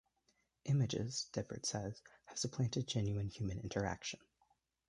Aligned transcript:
Images, 0.65 1.27
Debord 1.31 1.63
says, 1.67 2.01
have 2.25 2.39
supplanted 2.39 2.87
genuine 2.87 3.27
human 3.27 3.59
interaction. 3.59 4.19